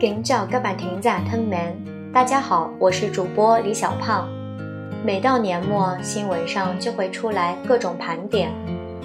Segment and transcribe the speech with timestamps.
[0.00, 1.74] Kính chào các bạn thính giả thân mến，
[2.12, 4.28] 大家好，我是主播李小胖。
[5.04, 8.52] 每到年末，新闻上就会出来各种盘点，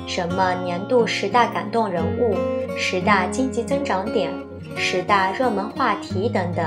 [0.08, 2.36] 什么年度十大感动人物、
[2.78, 4.32] 十大经济增长点、
[4.78, 6.66] 十大热门话题等等。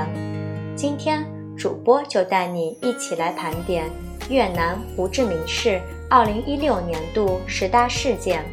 [0.75, 1.25] 今天
[1.57, 3.85] 主播就带你一起来盘点
[4.29, 5.79] 越南胡志明市
[6.09, 8.43] 二零一六年度十大事件。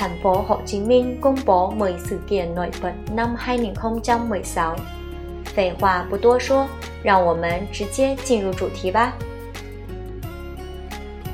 [0.00, 4.76] Thành phố Hồ Chí Minh công bố 10 sự kiện nổi bật năm 2016.
[5.44, 6.66] 废话不多说，
[7.02, 9.12] 让我们直接进入主题吧。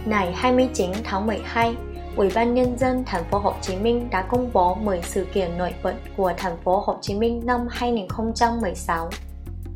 [0.07, 1.77] Ngày 29 tháng 12,
[2.17, 5.59] Ủy ban Nhân dân thành phố Hồ Chí Minh đã công bố 10 sự kiện
[5.59, 9.11] nổi bật của thành phố Hồ Chí Minh năm 2016.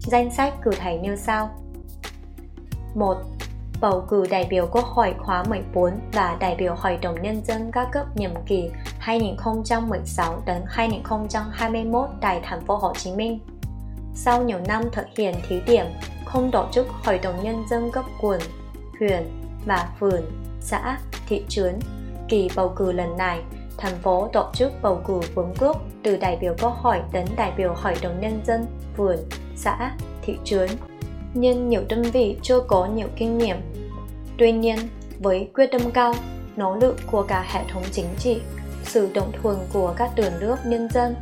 [0.01, 1.51] Danh sách cụ thể như sau.
[2.95, 3.17] 1.
[3.82, 7.72] Bầu cử đại biểu Quốc hội khóa 14 và đại biểu Hội đồng Nhân dân
[7.72, 13.40] các cấp nhiệm kỳ 2016 đến 2021 tại thành phố Hồ Chí Minh.
[14.16, 15.86] Sau nhiều năm thực hiện thí điểm
[16.26, 18.42] không tổ chức Hội đồng Nhân dân cấp quận,
[19.00, 19.24] huyện
[19.66, 20.26] và phường,
[20.60, 21.80] xã, thị trấn,
[22.28, 23.42] kỳ bầu cử lần này,
[23.78, 27.54] thành phố tổ chức bầu cử vững bước từ đại biểu Quốc hội đến đại
[27.58, 28.66] biểu Hội đồng Nhân dân,
[28.98, 29.20] phường,
[29.56, 30.70] xã, thị trấn
[31.34, 33.58] nhưng nhiều đơn vị chưa có nhiều kinh nghiệm.
[34.42, 34.78] Tuy nhiên,
[35.20, 36.14] với quyết tâm cao,
[36.56, 38.42] nỗ lực của cả hệ thống chính trị,
[38.84, 41.16] sự đồng thuận của các tầng lớp nhân dân,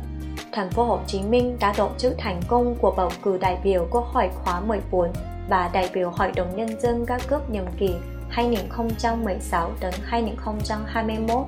[0.52, 3.86] thành phố Hồ Chí Minh đã tổ chức thành công cuộc bầu cử đại biểu
[3.90, 5.12] Quốc hội khóa 14
[5.48, 7.94] và đại biểu Hội đồng Nhân dân các cấp nhiệm kỳ
[8.28, 11.46] 2016 đến 2021.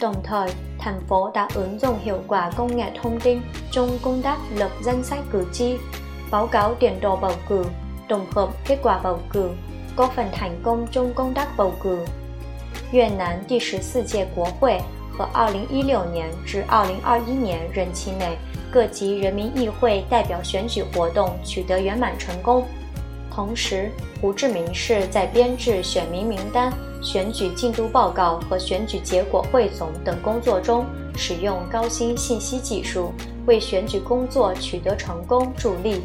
[0.00, 4.22] Đồng thời, thành phố đã ứng dụng hiệu quả công nghệ thông tin trong công
[4.22, 5.76] tác lập danh sách cử tri,
[6.30, 7.64] báo cáo tiền đồ bầu cử,
[8.08, 9.50] tổng hợp kết quả bầu cử,
[9.96, 11.72] góp phần thành công trong công tác bầu。
[12.92, 14.80] 越南第十四届国会
[15.12, 18.36] 和2016年至2021年任期内
[18.70, 22.64] 各级人民议会代表选举活动取得圆满成功。
[23.30, 23.90] 同时，
[24.20, 26.72] 胡志明市在编制选民名单、
[27.02, 30.84] 选举进度报告和选举结果汇总等工作中，
[31.16, 33.12] 使用高新信息技术，
[33.46, 36.02] 为选举工作取得成功助力。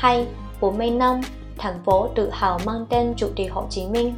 [0.00, 0.24] hai
[0.60, 1.20] 40 năm,
[1.58, 4.14] thành phố tự hào mang tên Chủ tịch Hồ Chí Minh.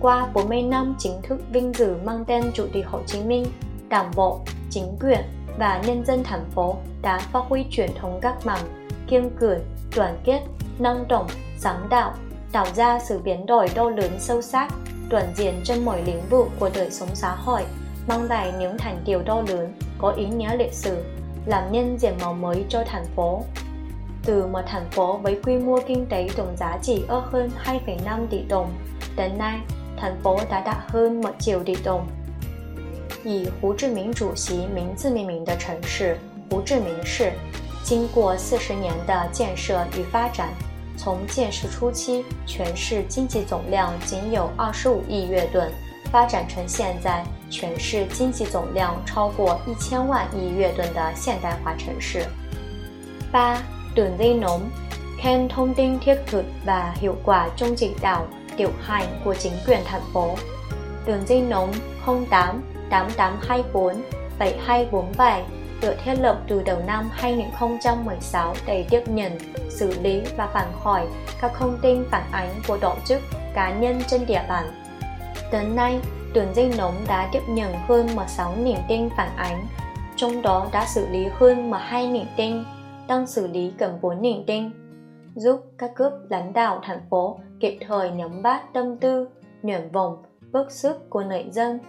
[0.00, 3.44] Qua 40 năm chính thức vinh dự mang tên Chủ tịch Hồ Chí Minh,
[3.88, 5.20] Đảng bộ, chính quyền
[5.58, 9.58] và nhân dân thành phố đã phát huy truyền thống các mảng kiên cường,
[9.96, 10.40] đoàn kết,
[10.78, 11.26] năng động,
[11.58, 12.14] sáng tạo,
[12.52, 14.74] tạo ra sự biến đổi to lớn sâu sắc,
[15.10, 17.62] toàn diện trên mọi lĩnh vực của đời sống xã hội,
[18.08, 21.04] mang lại những thành tiệu to lớn, có ý nghĩa lịch sử,
[21.46, 23.42] làm nhân diện màu mới cho thành phố.
[24.28, 28.26] Từ một thành phố với quy mô kinh tế tổng giá trị ước hơn 2,5
[28.30, 28.70] tỷ đồng,
[29.16, 29.58] đến nay
[29.96, 32.06] thành phố đã đạt hơn 1 triệu tỷ đồng.
[33.24, 36.18] 以胡志明主席名字命名的城市
[36.50, 37.32] 胡志明市，
[37.82, 40.50] 经过四十年的建设与发展，
[40.98, 45.72] 从建设初期全市经济总量仅有二十五亿越盾，
[46.12, 52.26] 发展成现在全市经济总量超过一千万亿越盾的现代化城市。
[53.32, 53.56] 八
[53.98, 54.70] đường dây nóng,
[55.18, 58.26] khen thông tin thiết thực và hiệu quả trong chỉ đạo,
[58.56, 60.36] điều hành của chính quyền thành phố.
[61.06, 61.72] Đường dây nóng
[62.06, 64.02] 08 8824
[64.38, 65.44] 7247
[65.80, 69.38] được thiết lập từ đầu năm 2016 để tiếp nhận,
[69.70, 71.00] xử lý và phản hồi
[71.40, 73.22] các thông tin phản ánh của tổ chức,
[73.54, 74.64] cá nhân trên địa bàn.
[75.52, 76.00] Đến nay,
[76.32, 79.66] đường dây nóng đã tiếp nhận hơn 16.000 tin phản ánh,
[80.16, 82.64] trong đó đã xử lý hơn 12.000 tin
[83.07, 84.69] đang xử lý gần 4 niềm tin,
[85.35, 89.27] giúp các cấp lãnh đạo thành phố kịp thời nắm bắt tâm tư,
[89.61, 91.79] nguyện vọng, bức xúc của người dân,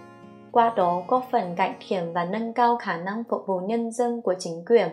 [0.52, 4.22] qua đó góp phần cải thiện và nâng cao khả năng phục vụ nhân dân
[4.22, 4.88] của chính quyền.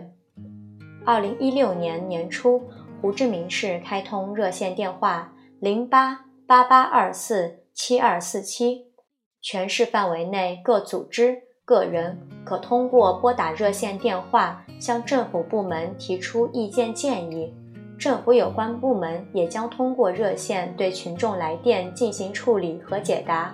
[1.06, 2.62] 2016年年初，
[3.02, 8.86] 胡志明市开通热线电话零八八八二四七二四七，
[9.42, 17.53] 全市范围内各组织、 个人可通过拨打热线电话向政府部门提出意见建议，
[17.99, 23.53] 政府有关部门也将通过热线对群众来电进行处理和解答。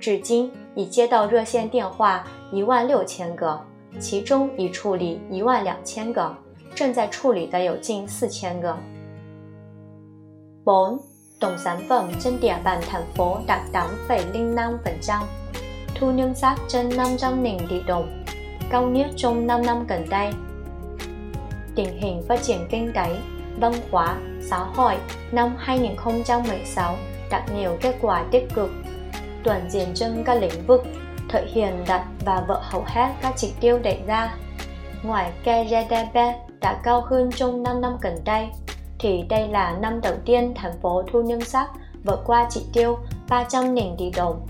[0.00, 3.60] 至今已接到热线电话一万六千个，
[4.00, 6.34] 其中已处理一万两千个，
[6.74, 8.76] 正在处理的有近四千个。
[10.64, 10.98] bốn
[11.38, 15.39] tổng sản phẩm trên địa bàn thành phố đạt 8,05%.
[16.00, 18.24] Thu ngân sách trên 500 nghìn tỷ đồng,
[18.70, 20.30] cao nhất trong 5 năm gần đây.
[21.74, 23.16] Tình hình phát triển kinh tế,
[23.58, 24.94] văn hóa, xã hội
[25.32, 26.96] năm 2016
[27.30, 28.70] đạt nhiều kết quả tích cực,
[29.44, 30.84] toàn diện trên các lĩnh vực,
[31.28, 34.34] thực hiện đạt và vượt hầu hết các chỉ tiêu đề ra.
[35.02, 36.14] Ngoài KGDP
[36.60, 38.48] đã cao hơn trong 5 năm gần đây,
[38.98, 41.70] thì đây là năm đầu tiên thành phố thu ngân sách
[42.04, 42.98] vượt qua chỉ tiêu
[43.28, 44.46] 300.000tỷ đồng.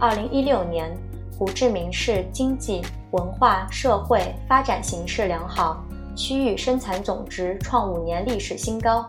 [0.00, 0.96] 2016年，
[1.38, 5.76] 胡志明市经济、文化、社会发展形势良好，
[6.14, 9.04] 区域生产总值创五年历史新高。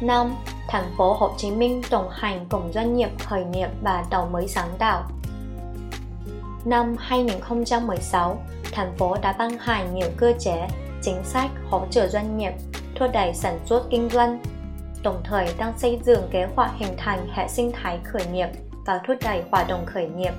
[0.00, 0.34] năm
[0.68, 4.48] thành phố Hồ Chí Minh đồng hành cùng doanh nghiệp khởi nghiệp và đầu mới
[4.48, 5.02] sáng tạo.
[6.64, 8.36] Năm 2016,
[8.72, 10.68] thành phố đã ban hành nhiều cơ chế,
[11.02, 12.52] chính sách hỗ trợ doanh nghiệp
[12.98, 14.42] thúc đẩy sản xuất kinh doanh,
[15.02, 18.48] đồng thời đang xây dựng kế hoạch hình thành hệ sinh thái khởi nghiệp
[18.87, 20.33] và thúc đẩy hoạt động khởi nghiệp,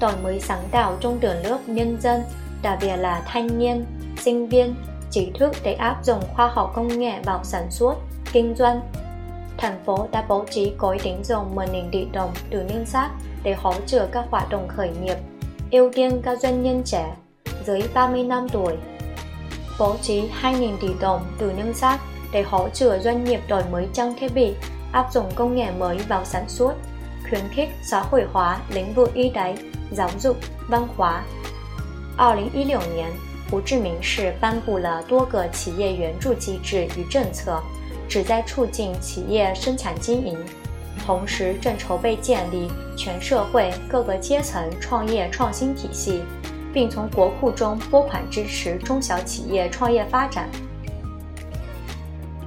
[0.00, 2.22] đổi mới sáng tạo trong tầng lớp nhân dân,
[2.62, 3.84] đặc biệt là thanh niên,
[4.18, 4.74] sinh viên,
[5.10, 7.94] trí thức để áp dụng khoa học công nghệ vào sản xuất,
[8.32, 8.80] kinh doanh.
[9.58, 13.10] Thành phố đã bố trí gói tín dụng 10.000 tỷ đồng từ ngân sách
[13.42, 15.16] để hỗ trợ các hoạt động khởi nghiệp,
[15.70, 17.16] ưu tiên các doanh nhân trẻ
[17.66, 18.76] dưới 30 năm tuổi.
[19.78, 22.00] Bố trí 2.000 tỷ đồng từ ngân sách
[22.32, 24.54] để hỗ trợ doanh nghiệp đổi mới trang thiết bị,
[24.92, 26.74] áp dụng công nghệ mới vào sản xuất,
[27.34, 29.54] khuyến khích xã hội hóa lĩnh vực y tế,
[29.90, 30.36] giáo dục,
[30.68, 31.22] văn hóa.
[32.16, 33.10] 2016年，
[33.50, 37.60] 胡志明市颁布了多个企业援助机制与政策。
[38.08, 40.38] 旨在促进企业生产经营，
[41.04, 46.22] 同时正筹备建立全社会各个阶层创业创新体系，
[46.72, 50.48] 并从国库中拨款支持中小企业创业发展。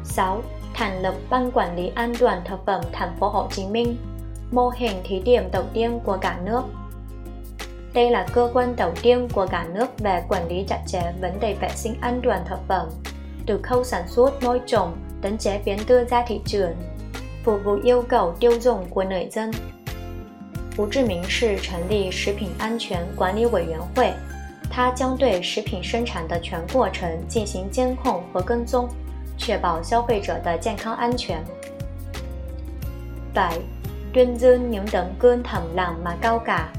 [0.04, 0.42] sáu
[0.74, 3.98] thành lập ban quản lý an toàn thực phẩm thành phố Hồ Chí Minh,
[4.51, 6.63] mô hình thí điểm đầu tiên của cả nước.
[7.95, 11.41] Đây là cơ quan đầu tiên của cả nước về quản lý chặt chẽ vấn
[11.41, 12.89] đề vệ sinh an toàn thực phẩm,
[13.47, 16.71] từ khâu sản xuất nuôi trồng đến chế biến đưa ra thị trường,
[17.45, 19.51] phục vụ yêu cầu tiêu dùng của người dân.
[20.75, 24.11] 胡志明市成立食品安全管理委员会，
[24.71, 28.89] 它将对食品生产的全过程进行监控和跟踪，
[29.37, 31.45] 确保消费者的健康安全。
[33.35, 33.61] 7.
[34.14, 36.74] Tuyên dương những tấm gương thầm lặng mà cao cả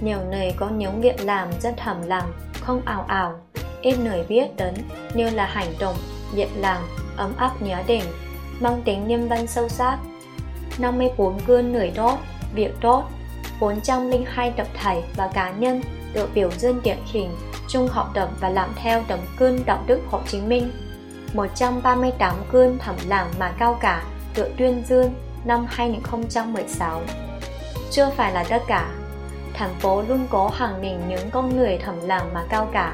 [0.00, 3.40] Nhiều người có những việc làm rất thầm lặng, không ảo ảo,
[3.82, 4.74] ít người biết đến
[5.14, 5.96] như là hành động,
[6.34, 6.82] việc làm
[7.16, 8.04] ấm áp nhớ đỉnh,
[8.60, 9.98] mang tính nhân văn sâu sắc.
[10.78, 12.18] 54 gương người tốt,
[12.54, 13.04] việc tốt,
[13.60, 15.82] 402 tập thể và cá nhân
[16.14, 17.30] được biểu dương điển hình
[17.68, 20.70] chung học tập và làm theo tấm gương đạo đức Hồ Chí Minh.
[21.34, 24.04] 138 gương thầm lặng mà cao cả
[24.34, 25.14] được tuyên dương
[25.44, 27.00] năm 2016.
[27.90, 28.90] Chưa phải là tất cả,
[29.54, 32.92] thành phố luôn có hàng nghìn những con người thầm lặng mà cao cả.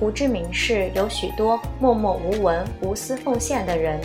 [0.00, 4.00] 胡志明市有许多默默无闻、无私奉献的人，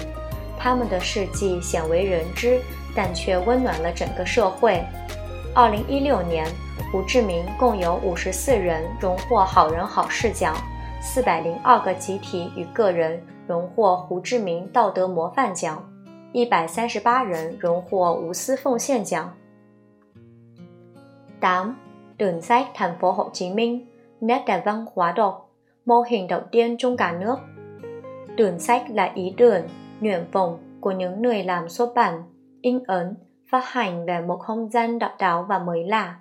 [0.60, 2.60] 他们的事迹鲜为人知，
[2.94, 4.84] 但却温暖了整个社会。
[5.54, 6.46] 二零一六年，
[6.92, 10.54] 胡志明共有五十四人荣获好人好事奖，
[11.02, 15.82] 四百零二个集体与个人荣获胡志明道德模范奖，
[16.35, 19.37] 一百三十八人荣获无私奉献奖。
[21.41, 21.77] tám
[22.19, 23.87] Đường sách thành phố Hồ Chí Minh,
[24.21, 25.51] nét đẹp văn hóa đọc
[25.87, 27.37] mô hình đầu tiên trong cả nước.
[28.37, 29.63] Đường sách là ý tưởng,
[30.01, 32.23] nguyện vọng của những người làm xuất bản,
[32.63, 33.15] in ấn,
[33.51, 36.17] phát hành về một không gian độc đáo và mới lạ.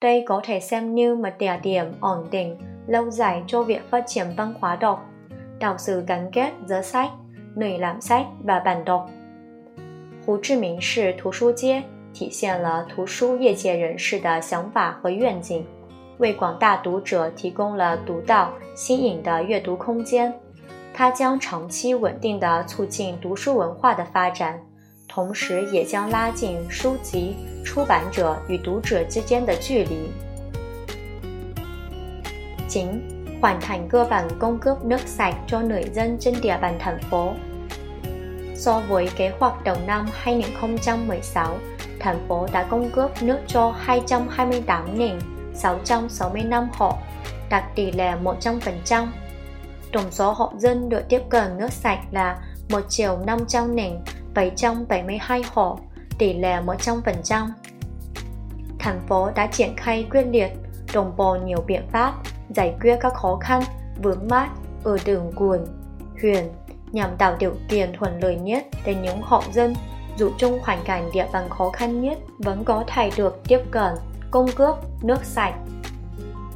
[0.00, 4.04] Đây có thể xem như một địa điểm ổn định, lâu dài cho việc phát
[4.06, 5.06] triển văn hóa đọc,
[5.60, 7.10] tạo sự gắn kết giữa sách,
[7.54, 9.10] người làm sách và bạn đọc.
[10.23, 15.65] 胡志明市图书街体现了图书业界人士的想法和愿景。
[16.19, 20.31] 为广大读者提供了独到、新颖的阅读空间。
[20.93, 24.61] 它将长期稳定地促进读书文化的发展，
[25.07, 27.35] 同时也将拉近书籍
[27.65, 30.11] 出版者与读者之间的距离。
[32.67, 33.01] chín
[33.41, 36.99] hoàn thành cơ bản cung cấp nước sạch cho người dân trên địa bàn thành
[37.09, 37.33] phố.
[38.61, 41.57] So với kế hoạch đầu năm 2016,
[41.99, 46.93] thành phố đã cung cấp nước cho 228.665 hộ,
[47.49, 49.07] đạt tỷ lệ 100%.
[49.91, 53.99] Tổng số hộ dân được tiếp cận nước sạch là 1 triệu 500 nền,
[54.33, 55.79] 772 hộ,
[56.17, 57.47] tỷ lệ 100%.
[58.79, 60.51] Thành phố đã triển khai quyết liệt,
[60.93, 62.13] đồng bộ nhiều biện pháp
[62.55, 63.63] giải quyết các khó khăn,
[64.03, 64.49] vướng mắt
[64.83, 65.65] ở đường quận,
[66.21, 66.43] huyện
[66.92, 69.74] nhằm tạo điều kiện thuận lợi nhất để những hộ dân
[70.16, 73.94] dù trong hoàn cảnh địa bàn khó khăn nhất vẫn có thể được tiếp cận
[74.30, 75.54] 供歌 nước sạch。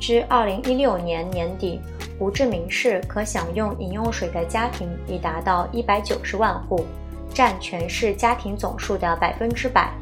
[0.01, 1.79] 至二零一六年年底，
[2.19, 6.87] 胡志明市可享用饮用水的家庭已达到一百九十万户，
[7.35, 9.93] 占全市家庭总数的百分之百。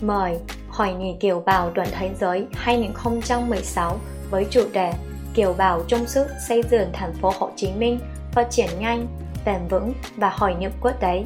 [0.00, 3.96] Mời Hội nghị kiều bào toàn thế giới 2016
[4.30, 4.92] với chủ đề
[5.34, 7.98] Kiều bào chung sức xây dựng thành phố Hồ Chí Minh
[8.31, 9.07] phát triển nhanh,
[9.45, 11.25] bền vững và hội nhập quốc tế.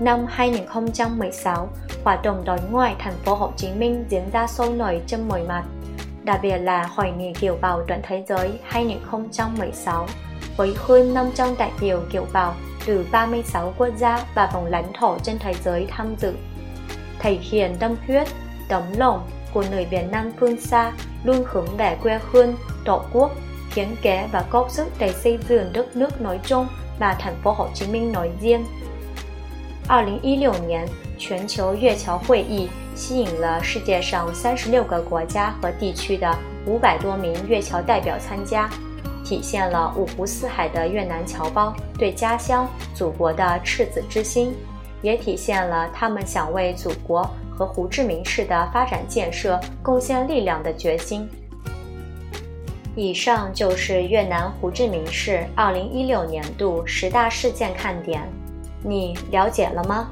[0.00, 1.68] Năm 2016,
[2.04, 5.42] hoạt động đối ngoại thành phố Hồ Chí Minh diễn ra sôi nổi trên mọi
[5.48, 5.64] mặt,
[6.24, 10.06] đặc biệt là Hội nghị Kiều bào toàn thế giới 2016
[10.56, 12.54] với hơn 500 đại biểu kiều bào
[12.86, 16.32] từ 36 quốc gia và vùng lãnh thổ trên thế giới tham dự,
[17.18, 18.28] thể hiện tâm huyết,
[18.68, 20.92] tấm lòng của người Việt Nam phương xa
[21.24, 23.32] luôn hướng về quê hương, tổ quốc,
[23.74, 26.66] hiến kế và góp sức để xây dựng đất nước nói chung
[26.98, 28.64] và thành phố Hồ Chí Minh nói riêng.
[29.88, 30.86] 2016年，
[31.18, 38.68] 全球月侨会议吸引了世界上三十六个国家和地区的五百多名月侨代表参加。
[39.24, 44.54] 体现了五湖四海的越南侨胞对家乡、祖国的赤子之心，
[45.02, 51.28] 也体现了他们想为祖国和胡志明市的发展建设贡献力量的决心。
[52.98, 58.20] 以上就是越南胡志明市2016年度十大事件看点，
[58.82, 60.10] 你了解了吗？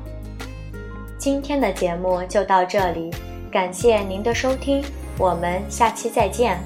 [1.19, 3.11] 今天的节目就到这里，
[3.51, 4.85] 感谢您的收听，
[5.19, 6.61] 我们下期再见。